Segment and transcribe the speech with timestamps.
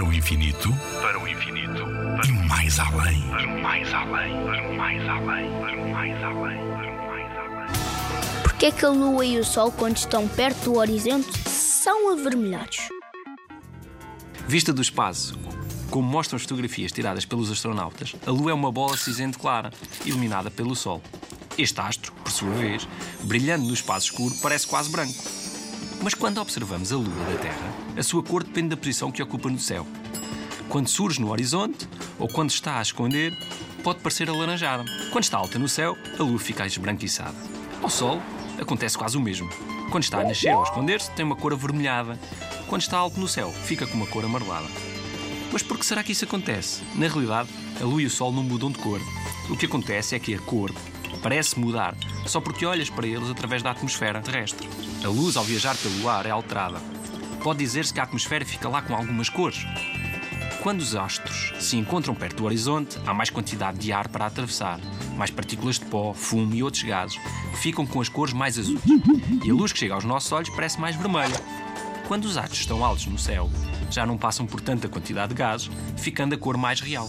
[0.00, 1.82] Para o infinito, para o infinito,
[2.26, 3.20] e mais além.
[3.28, 7.36] para o mais além, para o mais além, para o mais além, para o mais
[7.36, 8.42] além.
[8.42, 12.78] Porque é que a Lua e o Sol, quando estão perto do horizonte, são avermelhados?
[14.48, 15.38] Vista do espaço,
[15.90, 19.70] como mostram as fotografias tiradas pelos astronautas, a Lua é uma bola cinzento clara,
[20.06, 21.02] iluminada pelo Sol.
[21.58, 22.88] Este astro, por sua vez,
[23.24, 25.39] brilhando no espaço escuro, parece quase branco.
[26.02, 29.50] Mas quando observamos a Lua da Terra, a sua cor depende da posição que ocupa
[29.50, 29.86] no céu.
[30.68, 31.86] Quando surge no horizonte
[32.18, 33.36] ou quando está a esconder,
[33.84, 34.84] pode parecer alaranjada.
[35.12, 37.36] Quando está alta no céu, a Lua fica esbranquiçada.
[37.82, 38.22] Ao Sol,
[38.58, 39.50] acontece quase o mesmo.
[39.90, 42.18] Quando está a nascer ou a esconder-se, tem uma cor avermelhada.
[42.66, 44.68] Quando está alto no céu, fica com uma cor amarelada.
[45.52, 46.82] Mas por que será que isso acontece?
[46.94, 49.00] Na realidade, a Lua e o Sol não mudam de cor.
[49.50, 50.72] O que acontece é que a cor
[51.22, 51.94] parece mudar
[52.26, 54.68] só porque olhas para eles através da atmosfera terrestre.
[55.04, 56.80] A luz, ao viajar pelo ar, é alterada.
[57.42, 59.64] Pode dizer-se que a atmosfera fica lá com algumas cores.
[60.62, 64.78] Quando os astros se encontram perto do horizonte, há mais quantidade de ar para atravessar,
[65.16, 68.80] mais partículas de pó, fumo e outros gases, que ficam com as cores mais azuis.
[69.42, 71.34] E a luz que chega aos nossos olhos parece mais vermelha.
[72.06, 73.48] Quando os astros estão altos no céu,
[73.90, 77.08] já não passam por tanta quantidade de gases, ficando a cor mais real.